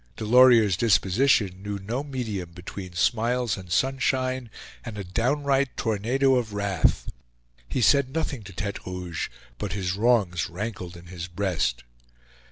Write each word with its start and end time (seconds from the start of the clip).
Delorier's 0.17 0.77
disposition 0.77 1.61
knew 1.61 1.77
no 1.77 2.03
medium 2.03 2.53
between 2.53 2.93
smiles 2.93 3.55
and 3.55 3.71
sunshine 3.71 4.49
and 4.83 4.97
a 4.97 5.03
downright 5.03 5.77
tornado 5.77 6.37
of 6.37 6.53
wrath; 6.53 7.07
he 7.69 7.83
said 7.83 8.09
nothing 8.09 8.41
to 8.45 8.51
Tete 8.51 8.83
Rouge, 8.87 9.29
but 9.59 9.73
his 9.73 9.93
wrongs 9.95 10.49
rankled 10.49 10.97
in 10.97 11.05
his 11.05 11.27
breast. 11.27 11.83